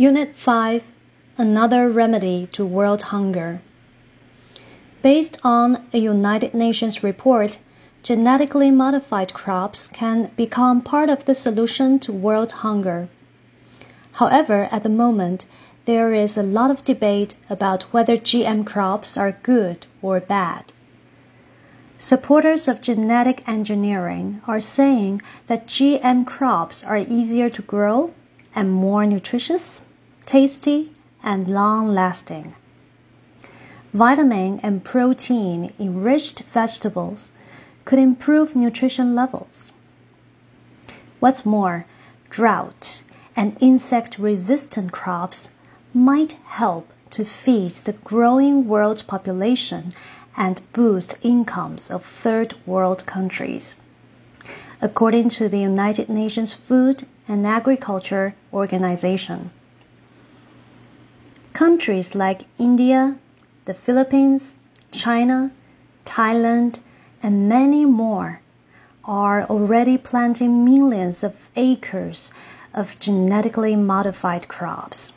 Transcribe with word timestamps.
Unit 0.00 0.36
5 0.36 0.84
Another 1.38 1.90
Remedy 1.90 2.46
to 2.52 2.64
World 2.64 3.02
Hunger. 3.10 3.60
Based 5.02 5.38
on 5.42 5.88
a 5.92 5.98
United 5.98 6.54
Nations 6.54 7.02
report, 7.02 7.58
genetically 8.04 8.70
modified 8.70 9.34
crops 9.34 9.88
can 9.88 10.30
become 10.36 10.82
part 10.82 11.08
of 11.10 11.24
the 11.24 11.34
solution 11.34 11.98
to 11.98 12.12
world 12.12 12.52
hunger. 12.62 13.08
However, 14.12 14.68
at 14.70 14.84
the 14.84 14.88
moment, 14.88 15.46
there 15.84 16.14
is 16.14 16.38
a 16.38 16.44
lot 16.44 16.70
of 16.70 16.84
debate 16.84 17.34
about 17.50 17.92
whether 17.92 18.16
GM 18.16 18.64
crops 18.64 19.16
are 19.16 19.42
good 19.42 19.86
or 20.00 20.20
bad. 20.20 20.72
Supporters 21.98 22.68
of 22.68 22.80
genetic 22.80 23.42
engineering 23.48 24.42
are 24.46 24.60
saying 24.60 25.22
that 25.48 25.66
GM 25.66 26.24
crops 26.24 26.84
are 26.84 26.98
easier 26.98 27.50
to 27.50 27.62
grow 27.62 28.14
and 28.54 28.70
more 28.70 29.04
nutritious 29.04 29.82
tasty, 30.28 30.90
and 31.22 31.48
long 31.48 31.88
lasting. 31.94 32.54
Vitamin 33.94 34.60
and 34.62 34.84
protein 34.84 35.72
enriched 35.80 36.42
vegetables 36.52 37.32
could 37.86 37.98
improve 37.98 38.54
nutrition 38.54 39.14
levels. 39.14 39.72
What's 41.18 41.46
more, 41.46 41.86
drought 42.28 43.04
and 43.34 43.56
insect 43.58 44.18
resistant 44.18 44.92
crops 44.92 45.52
might 45.94 46.32
help 46.60 46.92
to 47.08 47.24
feed 47.24 47.70
the 47.70 47.94
growing 47.94 48.68
world 48.68 49.04
population 49.06 49.94
and 50.36 50.60
boost 50.74 51.16
incomes 51.22 51.90
of 51.90 52.04
third 52.04 52.52
world 52.66 53.06
countries. 53.06 53.76
According 54.82 55.30
to 55.30 55.48
the 55.48 55.60
United 55.60 56.10
Nations 56.10 56.52
Food 56.52 57.06
and 57.26 57.46
Agriculture 57.46 58.34
Organization. 58.52 59.52
Countries 61.58 62.14
like 62.14 62.46
India, 62.56 63.16
the 63.64 63.74
Philippines, 63.74 64.58
China, 64.92 65.50
Thailand, 66.06 66.78
and 67.20 67.48
many 67.48 67.84
more 67.84 68.40
are 69.04 69.42
already 69.42 69.98
planting 69.98 70.64
millions 70.64 71.24
of 71.24 71.50
acres 71.56 72.30
of 72.72 72.96
genetically 73.00 73.74
modified 73.74 74.46
crops. 74.46 75.14